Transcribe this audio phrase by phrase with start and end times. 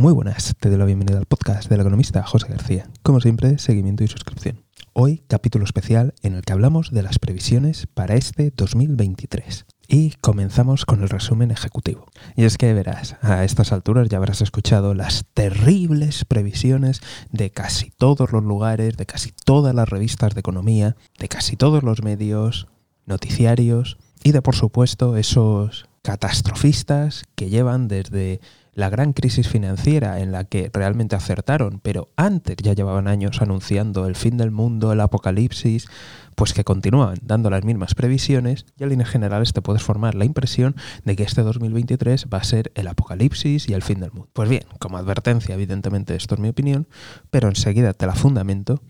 [0.00, 2.88] Muy buenas, te doy la bienvenida al podcast del economista José García.
[3.02, 4.64] Como siempre, seguimiento y suscripción.
[4.94, 9.66] Hoy capítulo especial en el que hablamos de las previsiones para este 2023.
[9.88, 12.06] Y comenzamos con el resumen ejecutivo.
[12.34, 17.90] Y es que verás, a estas alturas ya habrás escuchado las terribles previsiones de casi
[17.90, 22.68] todos los lugares, de casi todas las revistas de economía, de casi todos los medios,
[23.04, 28.40] noticiarios y de por supuesto esos catastrofistas que llevan desde
[28.80, 34.06] la gran crisis financiera en la que realmente acertaron, pero antes ya llevaban años anunciando
[34.06, 35.86] el fin del mundo, el apocalipsis,
[36.34, 40.24] pues que continúan dando las mismas previsiones y en líneas generales te puedes formar la
[40.24, 40.74] impresión
[41.04, 44.30] de que este 2023 va a ser el apocalipsis y el fin del mundo.
[44.32, 46.88] Pues bien, como advertencia, evidentemente esto es mi opinión,
[47.30, 48.80] pero enseguida te la fundamento,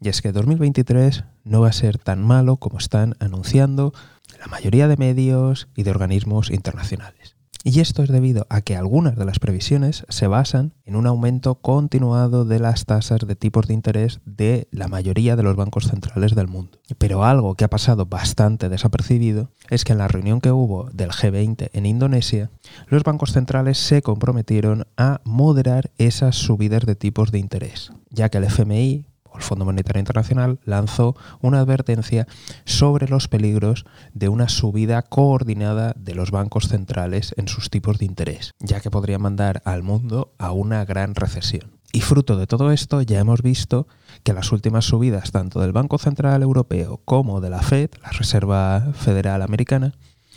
[0.00, 3.94] y es que 2023 no va a ser tan malo como están anunciando
[4.40, 7.31] la mayoría de medios y de organismos internacionales.
[7.64, 11.56] Y esto es debido a que algunas de las previsiones se basan en un aumento
[11.56, 16.34] continuado de las tasas de tipos de interés de la mayoría de los bancos centrales
[16.34, 16.78] del mundo.
[16.98, 21.10] Pero algo que ha pasado bastante desapercibido es que en la reunión que hubo del
[21.10, 22.50] G20 en Indonesia,
[22.88, 28.38] los bancos centrales se comprometieron a moderar esas subidas de tipos de interés, ya que
[28.38, 32.26] el FMI el Fondo Monetario Internacional lanzó una advertencia
[32.64, 38.06] sobre los peligros de una subida coordinada de los bancos centrales en sus tipos de
[38.06, 41.72] interés, ya que podría mandar al mundo a una gran recesión.
[41.92, 43.86] Y fruto de todo esto ya hemos visto
[44.22, 48.92] que las últimas subidas tanto del Banco Central Europeo como de la Fed, la Reserva
[48.94, 49.92] Federal Americana,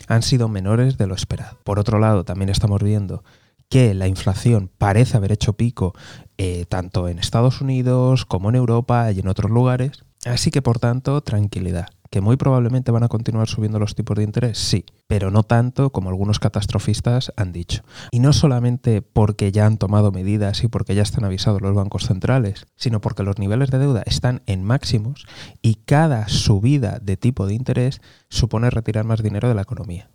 [0.06, 1.58] han sido menores de lo esperado.
[1.64, 3.24] Por otro lado, también estamos viendo
[3.68, 5.94] que la inflación parece haber hecho pico
[6.38, 10.04] eh, tanto en Estados Unidos como en Europa y en otros lugares.
[10.24, 11.88] Así que, por tanto, tranquilidad.
[12.10, 14.58] ¿Que muy probablemente van a continuar subiendo los tipos de interés?
[14.58, 17.82] Sí, pero no tanto como algunos catastrofistas han dicho.
[18.10, 22.06] Y no solamente porque ya han tomado medidas y porque ya están avisados los bancos
[22.06, 25.26] centrales, sino porque los niveles de deuda están en máximos
[25.62, 30.08] y cada subida de tipo de interés supone retirar más dinero de la economía.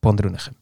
[0.00, 0.61] Pondré un ejemplo.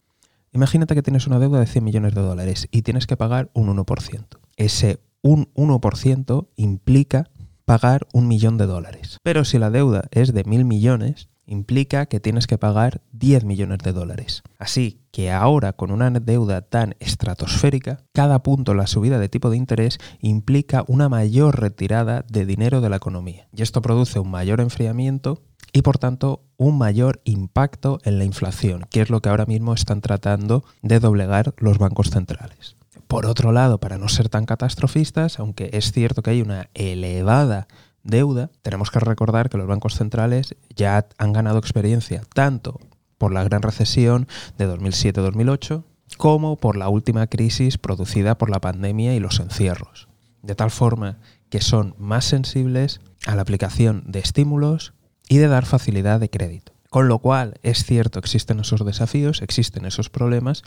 [0.53, 3.69] Imagínate que tienes una deuda de 100 millones de dólares y tienes que pagar un
[3.69, 4.27] 1%.
[4.57, 7.31] Ese un 1% implica
[7.65, 9.19] pagar un millón de dólares.
[9.23, 13.79] Pero si la deuda es de mil millones, implica que tienes que pagar 10 millones
[13.79, 14.43] de dólares.
[14.59, 19.57] Así que ahora con una deuda tan estratosférica, cada punto la subida de tipo de
[19.57, 23.49] interés implica una mayor retirada de dinero de la economía.
[23.55, 25.43] Y esto produce un mayor enfriamiento
[25.73, 29.75] y por tanto un mayor impacto en la inflación, que es lo que ahora mismo
[29.75, 32.77] están tratando de doblegar los bancos centrales.
[33.07, 37.67] Por otro lado, para no ser tan catastrofistas, aunque es cierto que hay una elevada
[38.03, 42.79] deuda, tenemos que recordar que los bancos centrales ya han ganado experiencia tanto
[43.19, 45.85] por la gran recesión de 2007-2008
[46.17, 50.09] como por la última crisis producida por la pandemia y los encierros.
[50.43, 54.95] De tal forma que son más sensibles a la aplicación de estímulos
[55.31, 56.73] y de dar facilidad de crédito.
[56.91, 60.65] Con lo cual, es cierto, existen esos desafíos, existen esos problemas,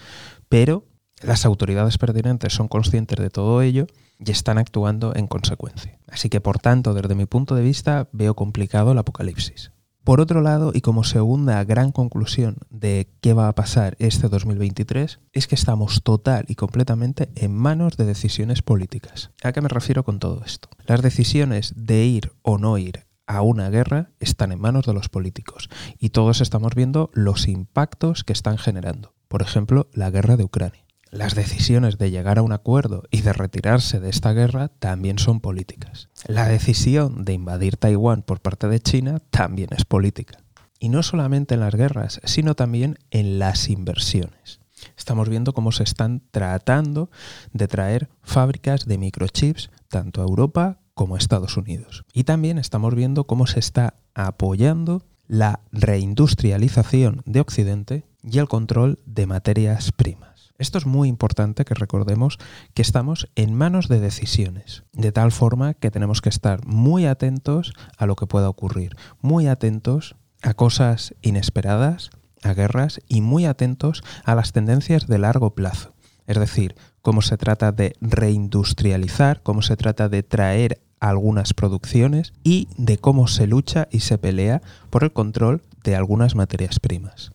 [0.47, 0.87] pero
[1.21, 3.87] las autoridades pertinentes son conscientes de todo ello
[4.17, 5.99] y están actuando en consecuencia.
[6.07, 9.71] Así que, por tanto, desde mi punto de vista, veo complicado el apocalipsis.
[10.05, 15.19] Por otro lado, y como segunda gran conclusión de qué va a pasar este 2023,
[15.33, 19.31] es que estamos total y completamente en manos de decisiones políticas.
[19.43, 20.69] ¿A qué me refiero con todo esto?
[20.85, 25.09] Las decisiones de ir o no ir a una guerra están en manos de los
[25.09, 25.69] políticos
[25.99, 29.13] y todos estamos viendo los impactos que están generando.
[29.27, 30.83] Por ejemplo, la guerra de Ucrania.
[31.09, 35.41] Las decisiones de llegar a un acuerdo y de retirarse de esta guerra también son
[35.41, 36.09] políticas.
[36.27, 40.39] La decisión de invadir Taiwán por parte de China también es política.
[40.79, 44.59] Y no solamente en las guerras, sino también en las inversiones.
[44.97, 47.09] Estamos viendo cómo se están tratando
[47.51, 52.05] de traer fábricas de microchips tanto a Europa como Estados Unidos.
[52.13, 58.99] Y también estamos viendo cómo se está apoyando la reindustrialización de Occidente y el control
[59.05, 60.53] de materias primas.
[60.59, 62.37] Esto es muy importante que recordemos
[62.73, 67.73] que estamos en manos de decisiones, de tal forma que tenemos que estar muy atentos
[67.97, 72.11] a lo que pueda ocurrir, muy atentos a cosas inesperadas,
[72.43, 75.93] a guerras y muy atentos a las tendencias de largo plazo.
[76.27, 82.69] Es decir, cómo se trata de reindustrializar, cómo se trata de traer algunas producciones y
[82.77, 87.31] de cómo se lucha y se pelea por el control de algunas materias primas.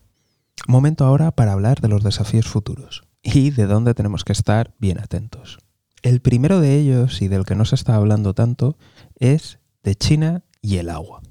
[0.67, 4.99] Momento ahora para hablar de los desafíos futuros y de dónde tenemos que estar bien
[4.99, 5.59] atentos.
[6.01, 8.75] El primero de ellos y del que no se está hablando tanto
[9.19, 11.21] es de China y el agua.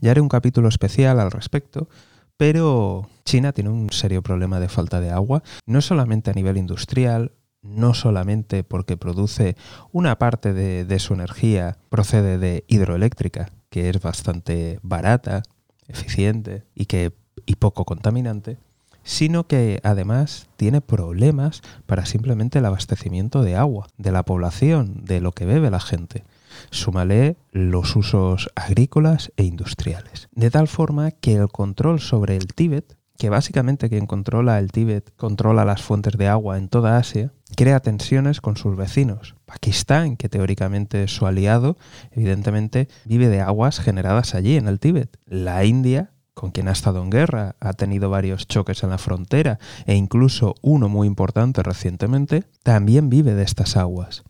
[0.00, 1.88] Ya haré un capítulo especial al respecto,
[2.36, 7.32] pero China tiene un serio problema de falta de agua, no solamente a nivel industrial,
[7.62, 9.56] no solamente porque produce
[9.92, 15.42] una parte de, su energía procede de hidroeléctrica, que es bastante barata,
[15.88, 17.12] eficiente y, que,
[17.46, 18.58] y poco contaminante,
[19.04, 25.20] sino que además tiene problemas para simplemente el abastecimiento de agua, de la población, de
[25.20, 26.24] lo que bebe la gente.
[26.70, 30.28] Súmale los usos agrícolas e industriales.
[30.32, 35.14] De tal forma que el control sobre el Tíbet, que básicamente quien controla el Tíbet
[35.16, 39.34] controla las fuentes de agua en toda Asia, crea tensiones con sus vecinos.
[39.44, 41.76] Pakistán, que teóricamente es su aliado,
[42.10, 45.18] evidentemente vive de aguas generadas allí en el Tíbet.
[45.26, 49.58] La India con quien ha estado en guerra, ha tenido varios choques en la frontera
[49.86, 54.24] e incluso uno muy importante recientemente, también vive de estas aguas.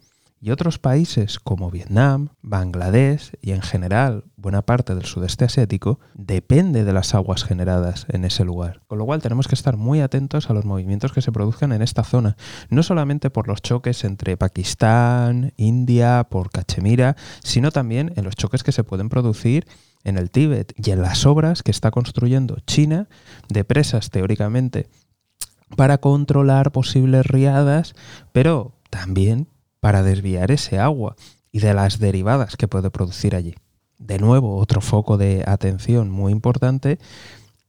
[0.45, 6.83] Y otros países como Vietnam, Bangladesh y en general buena parte del sudeste asiático depende
[6.83, 8.83] de las aguas generadas en ese lugar.
[8.89, 11.81] Con lo cual tenemos que estar muy atentos a los movimientos que se produzcan en
[11.81, 12.37] esta zona,
[12.71, 18.65] no solamente por los choques entre Pakistán, India, por Cachemira, sino también en los choques
[18.65, 19.69] que se pueden producir
[20.03, 23.09] en el Tíbet y en las obras que está construyendo China
[23.49, 24.89] de presas teóricamente
[25.77, 27.95] para controlar posibles riadas,
[28.33, 29.47] pero también
[29.83, 31.17] para desviar ese agua
[31.51, 33.57] y de las derivadas que puede producir allí.
[33.99, 37.01] De nuevo, otro foco de atención muy importante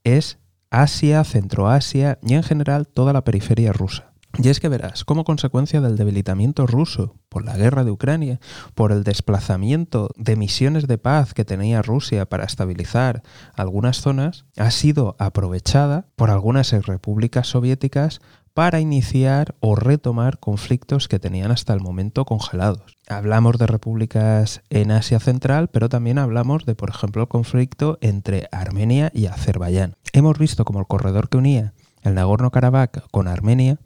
[0.04, 0.38] es
[0.70, 4.12] Asia, Centroasia y en general toda la periferia rusa.
[4.38, 8.40] Y es que verás, como consecuencia del debilitamiento ruso por la guerra de Ucrania,
[8.76, 13.22] por el desplazamiento de misiones de paz que tenía Rusia para estabilizar
[13.54, 18.20] algunas zonas, ha sido aprovechada por algunas repúblicas soviéticas
[18.54, 22.96] para iniciar o retomar conflictos que tenían hasta el momento congelados.
[23.08, 28.48] Hablamos de repúblicas en Asia Central, pero también hablamos de, por ejemplo, el conflicto entre
[28.52, 29.96] Armenia y Azerbaiyán.
[30.12, 31.74] Hemos visto como el corredor que unía
[32.04, 33.78] el Nagorno-Karabaj con Armenia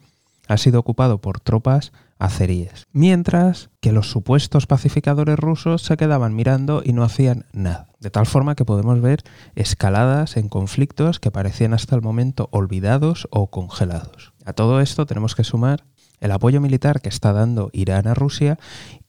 [0.49, 6.83] ha sido ocupado por tropas azeríes, mientras que los supuestos pacificadores rusos se quedaban mirando
[6.85, 7.89] y no hacían nada.
[8.01, 9.23] De tal forma que podemos ver
[9.55, 14.33] escaladas en conflictos que parecían hasta el momento olvidados o congelados.
[14.49, 15.85] A todo esto tenemos que sumar
[16.21, 18.59] el apoyo militar que está dando Irán a Rusia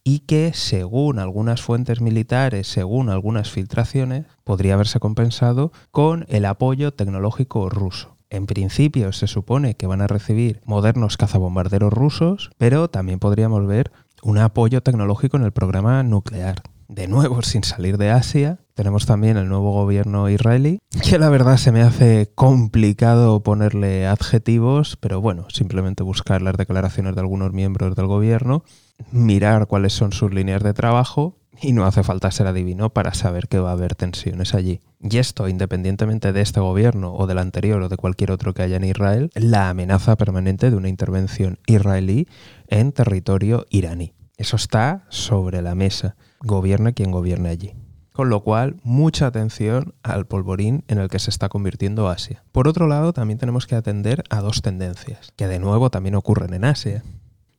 [0.03, 6.91] y que, según algunas fuentes militares, según algunas filtraciones, podría haberse compensado con el apoyo
[6.91, 8.18] tecnológico ruso.
[8.30, 13.94] En principio se supone que van a recibir modernos cazabombarderos rusos, pero también podríamos ver
[14.21, 18.59] un apoyo tecnológico en el programa nuclear de nuevo sin salir de Asia.
[18.74, 24.97] Tenemos también el nuevo gobierno israelí, que la verdad se me hace complicado ponerle adjetivos,
[24.97, 28.63] pero bueno, simplemente buscar las declaraciones de algunos miembros del gobierno,
[29.12, 33.50] mirar cuáles son sus líneas de trabajo y no hace falta ser adivino para saber
[33.50, 34.80] que va a haber tensiones allí.
[35.01, 38.77] Y esto, independientemente de este gobierno o del anterior o de cualquier otro que haya
[38.77, 42.30] en Israel, la amenaza permanente de una intervención israelí
[42.68, 44.13] en territorio iraní.
[44.38, 47.74] Eso está sobre la mesa gobierne quien gobierne allí.
[48.13, 52.44] Con lo cual, mucha atención al polvorín en el que se está convirtiendo Asia.
[52.51, 56.53] Por otro lado, también tenemos que atender a dos tendencias, que de nuevo también ocurren
[56.53, 57.03] en Asia.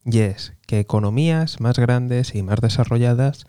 [0.05, 3.47] Y es que economías más grandes y más desarrolladas,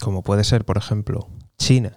[0.00, 1.28] como puede ser, por ejemplo,
[1.58, 1.92] China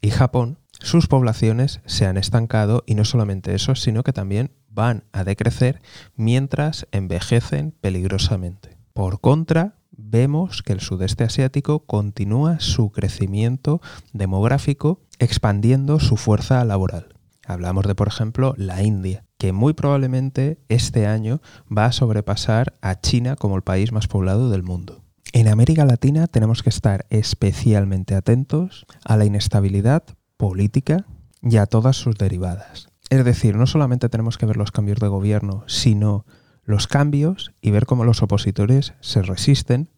[0.00, 5.04] y Japón, sus poblaciones se han estancado y no solamente eso, sino que también van
[5.12, 5.82] a decrecer
[6.16, 8.78] mientras envejecen peligrosamente.
[8.94, 13.80] Por contra, vemos que el sudeste asiático continúa su crecimiento
[14.12, 17.14] demográfico expandiendo su fuerza laboral.
[17.46, 21.40] Hablamos de, por ejemplo, la India, que muy probablemente este año
[21.76, 25.02] va a sobrepasar a China como el país más poblado del mundo.
[25.32, 30.04] En América Latina tenemos que estar especialmente atentos a la inestabilidad
[30.36, 31.06] política
[31.42, 32.88] y a todas sus derivadas.
[33.10, 36.24] Es decir, no solamente tenemos que ver los cambios de gobierno, sino
[36.70, 39.90] los cambios y ver cómo los opositores se resisten,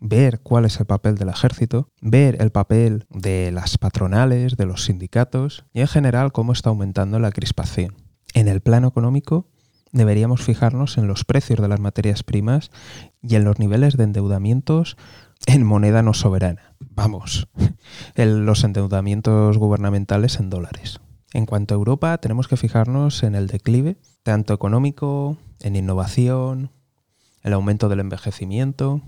[0.00, 4.84] ver cuál es el papel del ejército, ver el papel de las patronales, de los
[4.84, 7.94] sindicatos y en general cómo está aumentando la crispación.
[8.34, 9.48] En el plano económico
[9.92, 12.70] deberíamos fijarnos en los precios de las materias primas
[13.22, 14.96] y en los niveles de endeudamientos
[15.46, 16.76] en moneda no soberana.
[16.80, 17.48] Vamos,
[18.14, 21.00] en los endeudamientos gubernamentales en dólares.
[21.32, 23.98] En cuanto a Europa, tenemos que fijarnos en el declive,
[24.28, 26.70] tanto económico en innovación,
[27.42, 29.00] el aumento del envejecimiento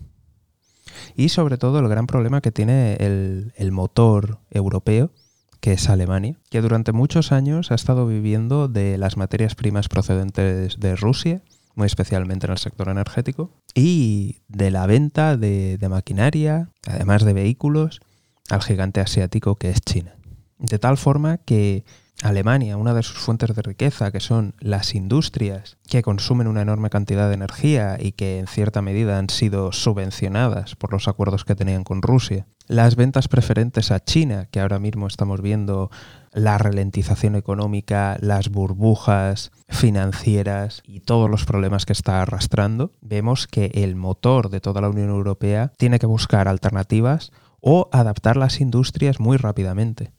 [1.14, 5.12] y sobre todo el gran problema que tiene el, el motor europeo,
[5.60, 10.80] que es Alemania, que durante muchos años ha estado viviendo de las materias primas procedentes
[10.80, 11.42] de Rusia,
[11.74, 17.34] muy especialmente en el sector energético, y de la venta de, de maquinaria, además de
[17.34, 18.00] vehículos,
[18.48, 20.16] al gigante asiático que es China.
[20.58, 21.84] De tal forma que
[22.22, 26.90] Alemania, una de sus fuentes de riqueza, que son las industrias, que consumen una enorme
[26.90, 31.54] cantidad de energía y que en cierta medida han sido subvencionadas por los acuerdos que
[31.54, 32.46] tenían con Rusia.
[32.66, 35.90] Las ventas preferentes a China, que ahora mismo estamos viendo
[36.32, 43.70] la ralentización económica, las burbujas financieras y todos los problemas que está arrastrando, vemos que
[43.74, 49.20] el motor de toda la Unión Europea tiene que buscar alternativas o adaptar las industrias
[49.20, 50.12] muy rápidamente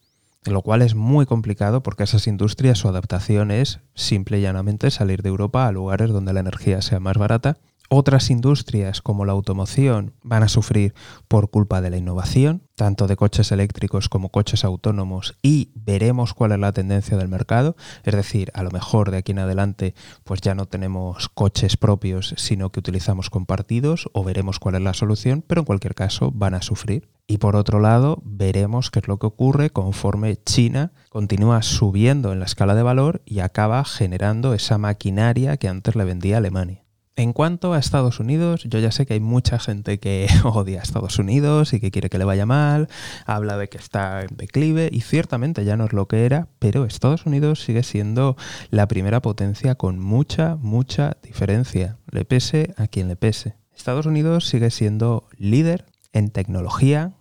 [0.45, 5.21] lo cual es muy complicado porque esas industrias su adaptación es simple y llanamente salir
[5.21, 7.57] de Europa a lugares donde la energía sea más barata.
[7.93, 10.93] Otras industrias como la automoción van a sufrir
[11.27, 16.53] por culpa de la innovación, tanto de coches eléctricos como coches autónomos, y veremos cuál
[16.53, 17.75] es la tendencia del mercado.
[18.05, 19.93] Es decir, a lo mejor de aquí en adelante
[20.24, 24.93] pues ya no tenemos coches propios, sino que utilizamos compartidos, o veremos cuál es la
[24.93, 27.10] solución, pero en cualquier caso van a sufrir.
[27.27, 32.39] Y por otro lado, veremos qué es lo que ocurre conforme China continúa subiendo en
[32.39, 36.86] la escala de valor y acaba generando esa maquinaria que antes le vendía Alemania.
[37.21, 40.81] En cuanto a Estados Unidos, yo ya sé que hay mucha gente que odia a
[40.81, 42.89] Estados Unidos y que quiere que le vaya mal,
[43.27, 46.83] habla de que está en declive y ciertamente ya no es lo que era, pero
[46.83, 48.37] Estados Unidos sigue siendo
[48.71, 53.53] la primera potencia con mucha, mucha diferencia, le pese a quien le pese.
[53.71, 57.11] Estados Unidos sigue siendo líder en tecnología,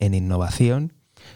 [0.00, 0.92] en innovación.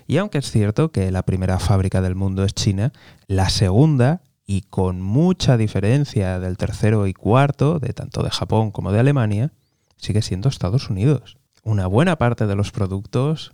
[0.06, 2.92] Y aunque es cierto que la primera fábrica del mundo es China,
[3.28, 8.92] la segunda, y con mucha diferencia del tercero y cuarto, de tanto de Japón como
[8.92, 9.52] de Alemania,
[9.96, 11.38] sigue siendo Estados Unidos.
[11.62, 13.52] Una buena parte de los productos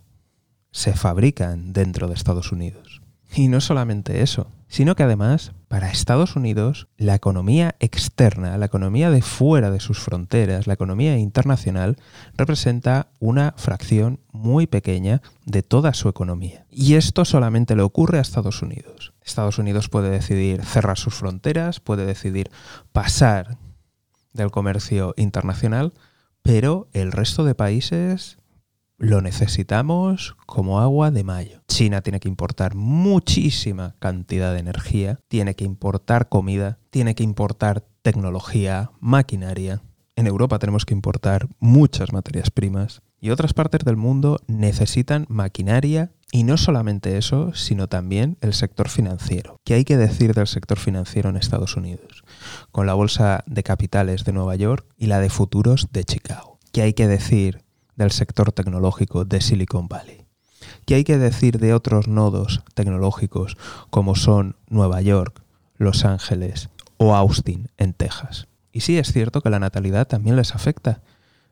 [0.73, 3.03] se fabrican dentro de Estados Unidos.
[3.35, 9.11] Y no solamente eso, sino que además para Estados Unidos la economía externa, la economía
[9.11, 11.97] de fuera de sus fronteras, la economía internacional,
[12.37, 16.67] representa una fracción muy pequeña de toda su economía.
[16.71, 19.13] Y esto solamente le ocurre a Estados Unidos.
[19.23, 22.51] Estados Unidos puede decidir cerrar sus fronteras, puede decidir
[22.91, 23.59] pasar
[24.33, 25.93] del comercio internacional,
[26.43, 28.39] pero el resto de países
[29.01, 31.63] lo necesitamos como agua de mayo.
[31.67, 37.87] China tiene que importar muchísima cantidad de energía, tiene que importar comida, tiene que importar
[38.03, 39.83] tecnología, maquinaria.
[40.17, 46.13] En Europa tenemos que importar muchas materias primas y otras partes del mundo necesitan maquinaria
[46.31, 49.57] y no solamente eso, sino también el sector financiero.
[49.65, 52.23] ¿Qué hay que decir del sector financiero en Estados Unidos?
[52.71, 56.59] Con la bolsa de capitales de Nueva York y la de futuros de Chicago.
[56.71, 57.63] ¿Qué hay que decir
[58.01, 60.25] del sector tecnológico de Silicon Valley.
[60.87, 63.59] ¿Qué hay que decir de otros nodos tecnológicos
[63.91, 65.43] como son Nueva York,
[65.77, 68.49] Los Ángeles o Austin en Texas?
[68.73, 71.03] Y sí es cierto que la natalidad también les afecta,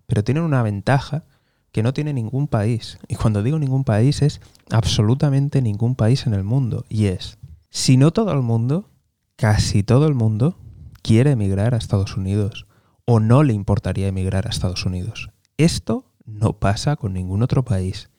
[0.06, 1.24] pero tienen una ventaja
[1.70, 2.98] que no tiene ningún país.
[3.08, 4.40] Y cuando digo ningún país es
[4.70, 6.86] absolutamente ningún país en el mundo.
[6.88, 7.36] Y es,
[7.68, 8.88] si no todo el mundo,
[9.36, 10.56] casi todo el mundo
[11.02, 12.66] quiere emigrar a Estados Unidos
[13.04, 15.28] o no le importaría emigrar a Estados Unidos.
[15.58, 18.10] Esto no pasa con ningún otro país.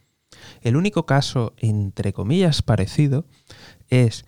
[0.62, 3.26] El único caso, entre comillas, parecido
[3.88, 4.26] es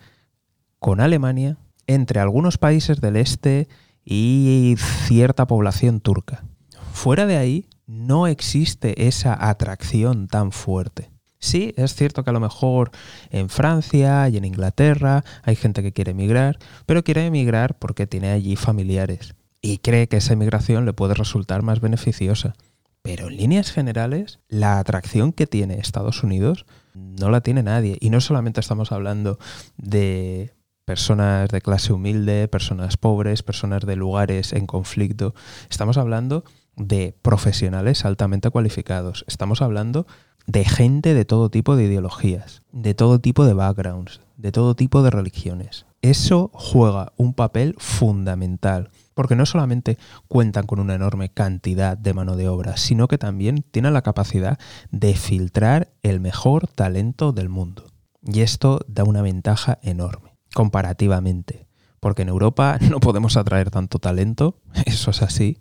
[0.78, 3.68] con Alemania, entre algunos países del este
[4.04, 6.44] y cierta población turca.
[6.92, 11.10] Fuera de ahí, no existe esa atracción tan fuerte.
[11.38, 12.92] Sí, es cierto que a lo mejor
[13.30, 18.30] en Francia y en Inglaterra hay gente que quiere emigrar, pero quiere emigrar porque tiene
[18.30, 22.54] allí familiares y cree que esa emigración le puede resultar más beneficiosa.
[23.02, 27.98] Pero en líneas generales, la atracción que tiene Estados Unidos no la tiene nadie.
[28.00, 29.38] Y no solamente estamos hablando
[29.76, 30.54] de
[30.84, 35.34] personas de clase humilde, personas pobres, personas de lugares en conflicto.
[35.68, 36.44] Estamos hablando
[36.76, 39.24] de profesionales altamente cualificados.
[39.26, 40.06] Estamos hablando
[40.46, 45.02] de gente de todo tipo de ideologías, de todo tipo de backgrounds, de todo tipo
[45.02, 45.86] de religiones.
[46.02, 52.36] Eso juega un papel fundamental porque no solamente cuentan con una enorme cantidad de mano
[52.36, 54.58] de obra, sino que también tienen la capacidad
[54.90, 57.86] de filtrar el mejor talento del mundo.
[58.22, 61.66] Y esto da una ventaja enorme, comparativamente,
[62.00, 65.58] porque en Europa no podemos atraer tanto talento, eso es así,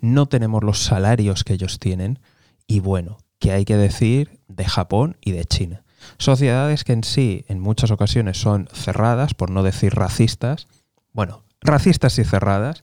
[0.00, 2.18] no tenemos los salarios que ellos tienen,
[2.66, 5.84] y bueno, que hay que decir de Japón y de China.
[6.18, 10.68] Sociedades que en sí en muchas ocasiones son cerradas, por no decir racistas,
[11.12, 12.82] bueno, racistas y cerradas.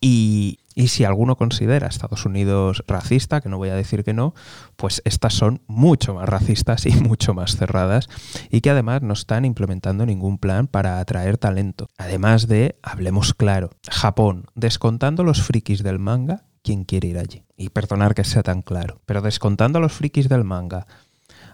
[0.00, 4.34] Y, si alguno considera a Estados Unidos racista, que no voy a decir que no,
[4.76, 8.08] pues estas son mucho más racistas y mucho más cerradas
[8.50, 11.88] y que además no están implementando ningún plan para atraer talento.
[11.96, 17.44] Además de, hablemos claro, Japón, descontando los frikis del manga, ¿quién quiere ir allí?
[17.56, 20.86] Y perdonar que sea tan claro, pero descontando los frikis del manga,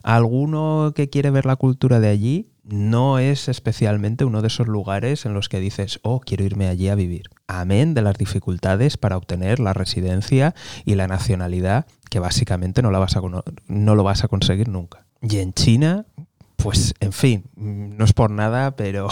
[0.03, 5.27] alguno que quiere ver la cultura de allí no es especialmente uno de esos lugares
[5.27, 7.29] en los que dices, oh, quiero irme allí a vivir.
[7.47, 10.55] Amén de las dificultades para obtener la residencia
[10.87, 13.21] y la nacionalidad, que básicamente no, la vas a,
[13.67, 15.05] no lo vas a conseguir nunca.
[15.21, 16.07] Y en China,
[16.57, 19.09] pues, en fin, no es por nada, pero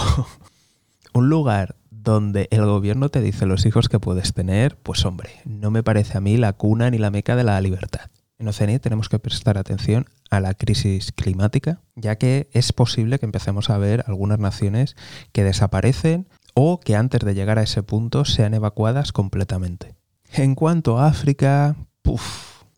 [1.13, 5.71] un lugar donde el gobierno te dice los hijos que puedes tener, pues hombre, no
[5.71, 8.11] me parece a mí la cuna ni la meca de la libertad.
[8.39, 13.27] En Oceanía tenemos que prestar atención a la crisis climática, ya que es posible que
[13.27, 14.97] empecemos a ver algunas naciones
[15.33, 19.95] que desaparecen o que antes de llegar a ese punto sean evacuadas completamente.
[20.33, 21.77] En cuanto a África,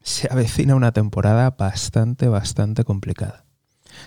[0.02, 3.44] se avecina una temporada bastante, bastante complicada.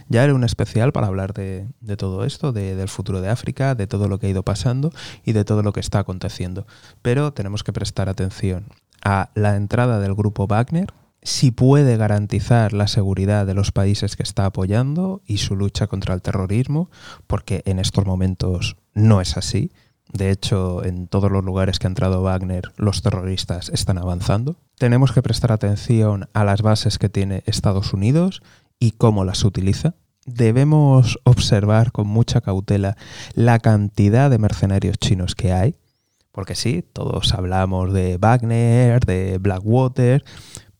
[0.10, 4.08] Ya haré un especial para hablar de, todo esto, del futuro de África, de todo
[4.08, 4.92] lo que ha ido pasando
[5.24, 6.66] y de todo lo que está aconteciendo.
[7.02, 8.66] Pero tenemos que prestar atención
[9.04, 10.92] a la entrada del grupo Wagner,
[11.25, 16.13] si puede garantizar la seguridad de los países que está apoyando y su lucha contra
[16.13, 16.91] el terrorismo,
[17.25, 19.72] porque en estos momentos no es así.
[20.13, 24.58] De hecho, en todos los lugares que ha entrado Wagner, los terroristas están avanzando.
[24.77, 28.44] Tenemos que prestar atención a las bases que tiene Estados Unidos
[28.79, 29.96] y cómo las utiliza.
[30.27, 32.98] Debemos observar con mucha cautela
[33.34, 35.75] la cantidad de mercenarios chinos que hay,
[36.32, 40.24] porque sí, todos hablamos de Wagner, de Blackwater,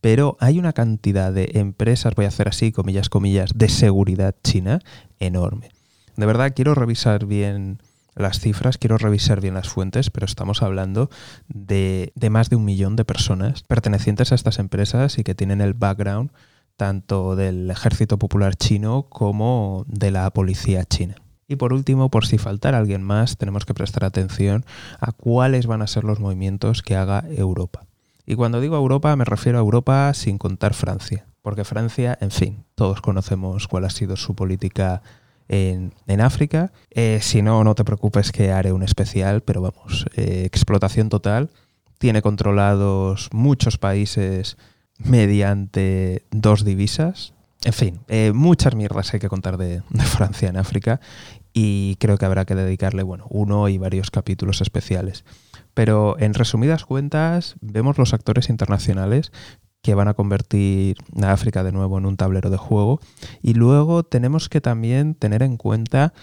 [0.06, 4.80] pero hay una cantidad de empresas, voy a hacer así, comillas, comillas, de seguridad china
[5.20, 5.72] enorme.
[6.16, 7.80] De verdad, quiero revisar bien
[8.14, 11.10] las cifras, quiero revisar bien las fuentes, pero estamos hablando
[11.48, 15.60] de, de, más de un millón de personas pertenecientes a estas empresas y que tienen
[15.60, 16.30] el background
[16.78, 21.16] tanto del ejército popular chino como de la policía china.
[21.48, 24.66] Y por último, por si faltara alguien más, tenemos que prestar atención
[25.00, 27.88] a cuáles van a ser los movimientos que haga Europa.
[28.26, 32.66] Y cuando digo Europa me refiero a Europa sin contar Francia, porque Francia, en fin,
[32.76, 35.02] todos conocemos cuál ha sido su política
[35.48, 36.72] en, África.
[36.90, 41.50] Eh, si no, no te preocupes que haré un especial, pero vamos, eh, explotación total.
[41.98, 44.58] Tiene controlados muchos países
[44.98, 47.34] mediante dos divisas.
[47.64, 51.00] En fin, eh, muchas mierdas hay que contar de, de, Francia en África
[51.54, 55.24] y creo que habrá que dedicarle, bueno, uno y varios capítulos especiales.
[55.76, 59.32] Pero en resumidas cuentas, vemos los actores internacionales
[59.84, 63.00] que van a convertir a África de nuevo en un tablero de juego.
[63.44, 66.14] Y luego tenemos que también tener en cuenta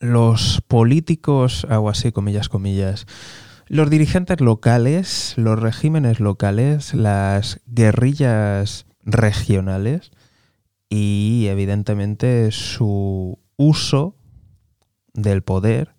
[0.00, 3.06] los políticos, hago así, comillas, comillas,
[3.66, 10.10] los dirigentes locales, los regímenes locales, las guerrillas regionales
[10.88, 14.16] y evidentemente su uso
[15.12, 15.97] del poder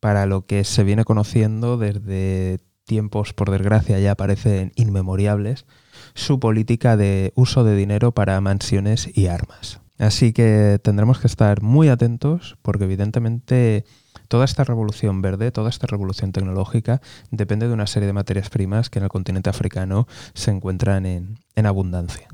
[0.00, 5.66] para lo que se viene conociendo desde tiempos, por desgracia, ya parecen inmemoriables,
[6.14, 9.80] su política de uso de dinero para mansiones y armas.
[9.98, 13.84] Así que tendremos que estar muy atentos porque evidentemente
[14.28, 18.90] toda esta revolución verde, toda esta revolución tecnológica depende de una serie de materias primas
[18.90, 22.28] que en el continente africano se encuentran en, en abundancia.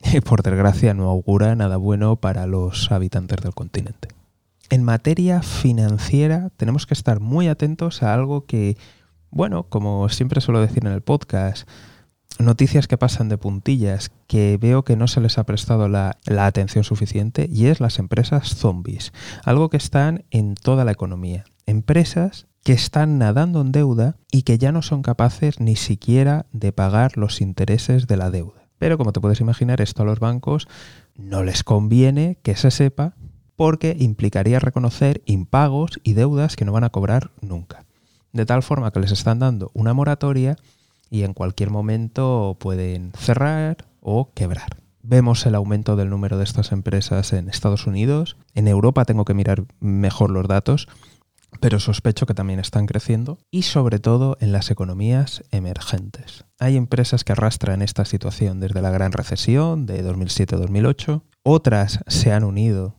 [0.12, 4.08] Y por desgracia no augura nada bueno para los habitantes del continente
[4.70, 8.76] en materia financiera tenemos que estar muy atentos a algo que,
[9.30, 11.68] bueno, como siempre suelo decir en el podcast,
[12.38, 16.84] noticias que pasan de puntillas, que veo que no se les ha prestado la, atención
[16.84, 19.12] suficiente, y es las empresas zombies,
[19.44, 21.44] algo que están en toda la economía.
[21.66, 26.72] Empresas que están nadando en deuda y que ya no son capaces ni siquiera de
[26.72, 28.68] pagar los intereses de la deuda.
[28.78, 30.66] Pero como te puedes imaginar, esto a los bancos
[31.14, 33.14] no les conviene que se sepa
[33.56, 37.84] porque implicaría reconocer impagos y deudas que no van a cobrar nunca.
[38.32, 40.56] De tal forma que les están dando una moratoria
[41.10, 44.78] y en cualquier momento pueden cerrar o quebrar.
[45.02, 48.36] Vemos el aumento del número de estas empresas en Estados Unidos.
[48.54, 50.88] En Europa tengo que mirar mejor los datos,
[51.60, 56.46] pero sospecho que también están creciendo y sobre todo en las economías emergentes.
[56.58, 62.42] Hay empresas que arrastran esta situación desde la gran recesión de 2007-2008, otras se han
[62.42, 62.96] unido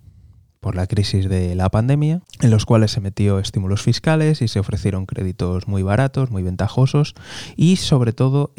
[0.66, 4.60] por la crisis de la pandemia, en los cuales se metió estímulos fiscales y se
[4.60, 7.14] ofrecieron créditos muy baratos, muy ventajosos
[7.56, 8.52] y sobre todo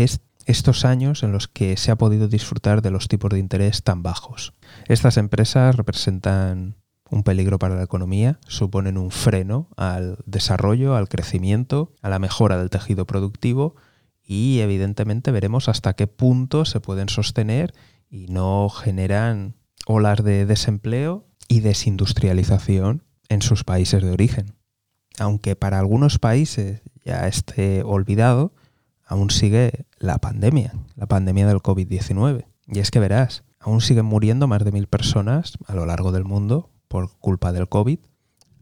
[0.46, 4.04] estos años en los que se ha podido disfrutar de los tipos de interés tan
[4.04, 4.54] bajos.
[4.86, 6.76] Estas empresas representan
[7.10, 12.56] un peligro para la economía, suponen un freno al desarrollo, al crecimiento, a la mejora
[12.56, 13.74] del tejido productivo
[14.22, 17.74] y evidentemente veremos hasta qué punto se pueden sostener
[18.08, 24.54] y no generan olas de desempleo y desindustrialización en sus países de origen.
[25.18, 28.52] Aunque para algunos países ya esté olvidado,
[29.06, 32.44] aún sigue la pandemia, la pandemia del COVID-19.
[32.66, 36.22] Y es que verás, Aún siguen muriendo más de mil personas a lo largo del
[36.22, 37.98] mundo por culpa del COVID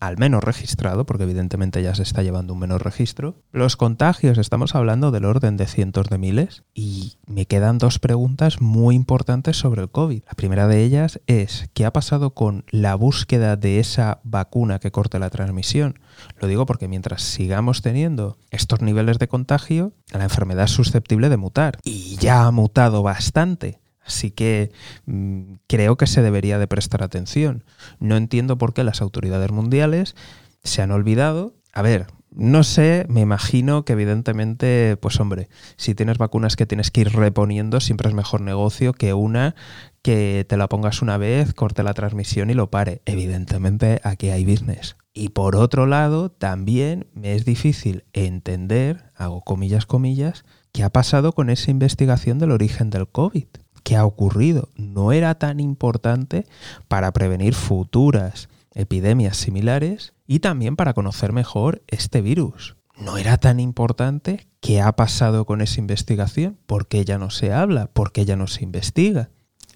[0.01, 3.37] al menos registrado, porque evidentemente ya se está llevando un menor registro.
[3.53, 8.61] Los contagios, estamos hablando del orden de cientos de miles, y me quedan dos preguntas
[8.61, 10.23] muy importantes sobre el COVID.
[10.27, 14.91] La primera de ellas es, ¿qué ha pasado con la búsqueda de esa vacuna que
[14.91, 15.99] corte la transmisión?
[16.39, 21.37] Lo digo porque mientras sigamos teniendo estos niveles de contagio, la enfermedad es susceptible de
[21.37, 23.81] mutar, y ya ha mutado bastante.
[24.05, 24.71] Así que
[25.07, 27.65] mm, creo que se debería de prestar atención.
[28.01, 30.15] No entiendo por qué las autoridades mundiales
[30.63, 31.55] se han olvidado.
[31.73, 36.91] A ver, no sé, me imagino que evidentemente, pues hombre, si tienes vacunas que tienes
[36.91, 39.55] que ir reponiendo, siempre es mejor negocio que una
[40.03, 43.03] que te la pongas una vez, corte la transmisión y lo pare.
[43.07, 44.97] Evidentemente aquí hay business.
[45.13, 51.33] Y por otro lado, también me es difícil entender, hago comillas, comillas, qué ha pasado
[51.33, 53.47] con esa investigación del origen del COVID.
[53.85, 54.71] ¿Qué ha ocurrido?
[54.77, 56.47] ¿No era tan importante
[56.89, 62.77] para prevenir futuras epidemias similares y también para conocer mejor este virus?
[62.97, 66.57] ¿No era tan importante qué ha pasado con esa investigación?
[66.67, 67.87] ¿Por qué ya no se habla?
[67.87, 69.29] ¿Por qué ya no se investiga?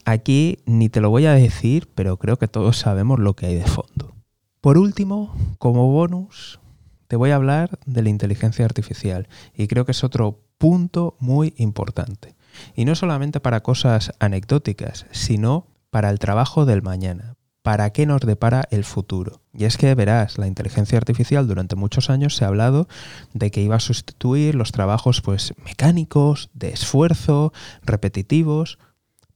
[0.06, 3.56] Aquí ni te lo voy a decir, pero creo que todos sabemos lo que hay
[3.56, 4.14] de fondo.
[4.62, 6.60] Por último, como bonus,
[7.08, 11.52] te voy a hablar de la inteligencia artificial y creo que es otro punto muy
[11.58, 12.37] importante.
[12.74, 18.20] Y no solamente para cosas anecdóticas, sino para el trabajo del mañana, para qué nos
[18.22, 19.40] depara el futuro.
[19.52, 22.88] Y es que verás, la inteligencia artificial durante muchos años se ha hablado
[23.34, 28.78] de que iba a sustituir los trabajos pues mecánicos, de esfuerzo, repetitivos,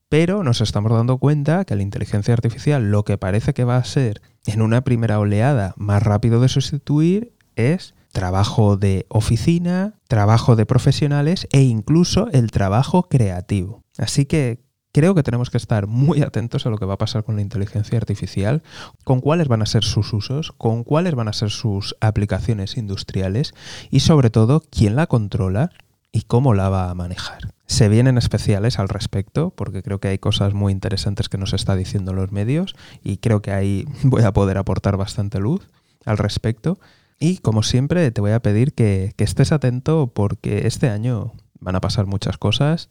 [0.09, 3.85] pero nos estamos dando cuenta que la inteligencia artificial lo que parece que va a
[3.85, 10.67] ser en una primera oleada más rápido de sustituir es trabajo de oficina, trabajo de
[10.67, 13.83] profesionales e incluso el trabajo creativo.
[13.99, 17.25] Así que creo que tenemos que estar muy atentos a lo que va a pasar
[17.25, 18.63] con la inteligencia artificial,
[19.05, 23.55] con cuáles van a ser sus usos, con cuáles van a ser sus aplicaciones industriales
[23.91, 25.71] y sobre todo quién la controla
[26.13, 27.55] y cómo la va a manejar.
[27.67, 31.75] Se vienen especiales al respecto porque creo que hay cosas muy interesantes que nos está
[31.75, 35.67] diciendo los medios y creo que ahí voy a poder aportar bastante luz
[36.05, 36.79] al respecto.
[37.23, 41.81] Y como siempre, te voy a pedir que, estés atento porque este año van a
[41.81, 42.89] pasar muchas cosas.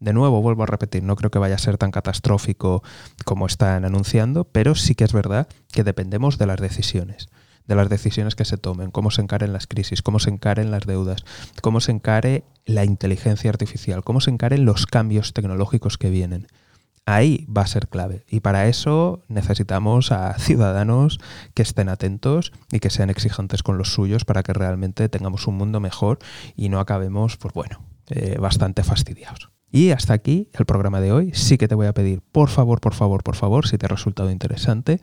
[0.00, 2.82] De nuevo, vuelvo a repetir, no creo que vaya a ser tan catastrófico
[3.26, 7.28] como están anunciando, pero sí que es verdad que dependemos de las decisiones,
[7.66, 10.86] de las decisiones que se tomen, cómo se encaren las crisis, cómo se encaren las
[10.86, 11.22] deudas,
[11.60, 16.46] cómo se encare la inteligencia artificial, cómo se encaren los cambios tecnológicos que vienen
[17.06, 18.24] ahí va a ser clave.
[18.28, 21.20] Y para eso necesitamos a ciudadanos
[21.54, 25.56] que estén atentos y que sean exigentes con los suyos para que realmente tengamos un
[25.56, 26.18] mundo mejor
[26.56, 29.50] y no acabemos, pues bueno, eh, bastante fastidiados.
[29.70, 31.32] Y hasta aquí el programa de hoy.
[31.34, 33.88] Sí que te voy a pedir, por favor, por favor, por favor, si te ha
[33.88, 35.00] resultado interesante,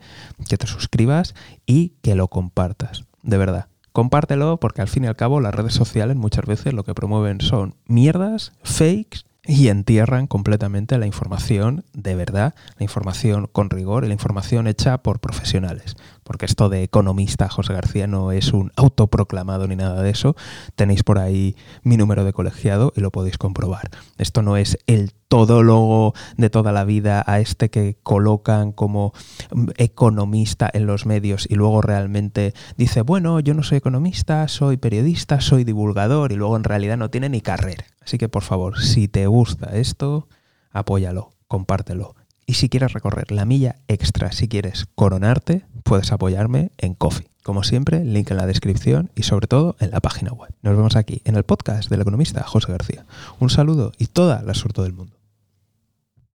[0.48, 1.34] que te suscribas
[1.66, 3.04] y que lo compartas.
[3.22, 3.66] De verdad.
[3.92, 7.42] Compártelo porque al fin y al cabo las redes sociales muchas veces lo que promueven
[7.42, 14.08] son mierdas, fakes y entierran completamente la información de verdad, la información con rigor y
[14.08, 15.96] la información hecha por profesionales.
[16.24, 20.36] Porque esto de economista José García no es un autoproclamado ni nada de eso.
[20.76, 23.90] Tenéis por ahí mi número de colegiado y lo podéis comprobar.
[24.18, 29.14] Esto no es el todólogo de toda la vida a este que colocan como
[29.76, 35.40] economista en los medios y luego realmente dice, bueno, yo no soy economista, soy periodista,
[35.40, 37.86] soy divulgador y luego en realidad no tiene ni carrera.
[38.02, 40.28] Así que por favor, si te gusta esto,
[40.70, 42.14] apóyalo, compártelo.
[42.44, 47.28] Y si quieres recorrer la milla extra, si quieres coronarte, puedes apoyarme en Coffee.
[47.42, 50.50] Como siempre, link en la descripción y sobre todo en la página web.
[50.62, 53.04] Nos vemos aquí en el podcast del economista José García.
[53.40, 55.21] Un saludo y toda la suerte del mundo.